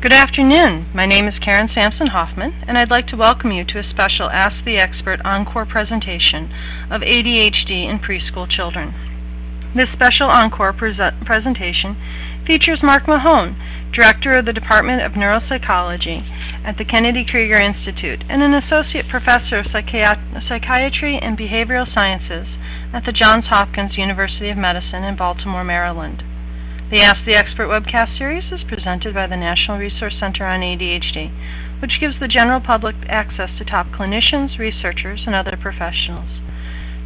[0.00, 0.88] Good afternoon.
[0.94, 4.30] My name is Karen Sampson Hoffman, and I'd like to welcome you to a special
[4.30, 6.50] Ask the Expert Encore presentation
[6.90, 8.94] of ADHD in preschool children.
[9.76, 12.00] This special Encore presentation
[12.46, 13.60] features Mark Mahone,
[13.92, 16.24] Director of the Department of Neuropsychology
[16.64, 22.48] at the Kennedy Krieger Institute and an Associate Professor of Psychiat Psychiatry and Behavioral Sciences
[22.94, 26.24] at the Johns Hopkins University of Medicine in Baltimore, Maryland.
[26.90, 31.30] The Ask the Expert webcast series is presented by the National Resource Center on ADHD,
[31.80, 36.40] which gives the general public access to top clinicians, researchers, and other professionals.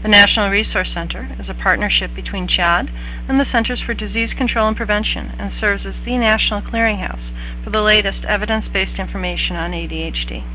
[0.03, 2.89] The National Resource Center is a partnership between CHADD
[3.29, 7.69] and the Centers for Disease Control and Prevention and serves as the national clearinghouse for
[7.69, 10.49] the latest evidence-based information on ADHD.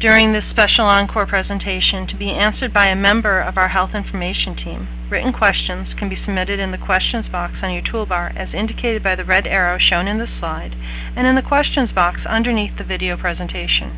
[0.03, 4.53] during this special encore presentation to be answered by a member of our health information
[4.57, 9.01] team, written questions can be submitted in the questions box on your toolbar as indicated
[9.01, 10.75] by the red arrow shown in the slide
[11.15, 13.95] and in the questions box underneath the video presentation.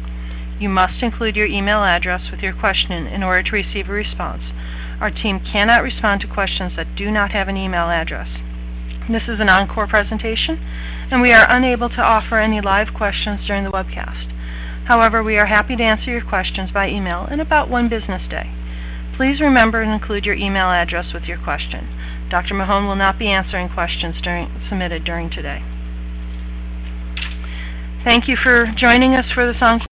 [0.60, 4.42] You must include your email address with your question in order to receive a response.
[5.00, 8.28] Our team cannot respond to questions that do not have an email address.
[9.08, 10.60] This is an encore presentation,
[11.10, 14.34] and we are unable to offer any live questions during the webcast.
[14.86, 18.52] However, we are happy to answer your questions by email in about one business day.
[19.16, 21.88] Please remember and include your email address with your question.
[22.30, 22.54] Dr.
[22.54, 25.62] Mahone will not be answering questions during, submitted during today.
[28.04, 29.86] Thank you for joining us for this encore.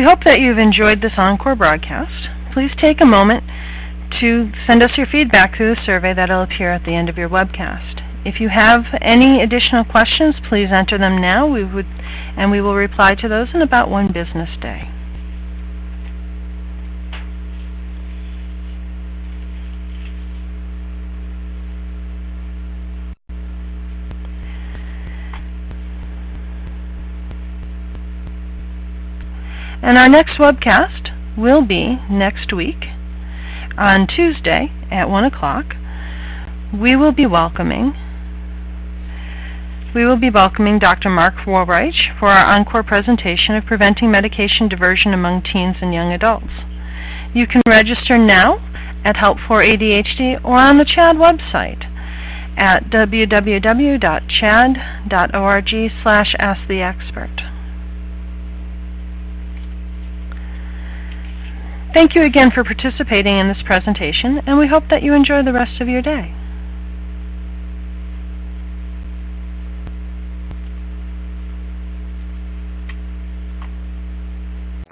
[0.00, 2.30] We hope that you've enjoyed this encore broadcast.
[2.54, 3.44] Please take a moment
[4.18, 7.18] to send us your feedback through the survey that will appear at the end of
[7.18, 8.00] your webcast.
[8.24, 11.84] If you have any additional questions, please enter them now, we would,
[12.34, 14.88] and we will reply to those in about one business day.
[29.90, 32.84] And our next webcast will be next week
[33.76, 35.74] on Tuesday at 1 o'clock.
[36.72, 37.94] We will be welcoming
[39.92, 41.10] we will be welcoming Dr.
[41.10, 46.52] Mark Wolraich for our encore presentation of preventing medication diversion among teens and young adults.
[47.34, 48.58] You can register now
[49.04, 51.84] at Help for ADHD or on the CHADD website
[52.56, 54.00] at www.chadd.org
[56.04, 57.49] slash asktheexpert.
[61.92, 65.52] Thank you again for participating in this presentation, and we hope that you enjoy the
[65.52, 66.32] rest of your day.